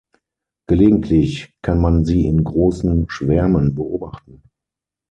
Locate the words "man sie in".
1.79-2.43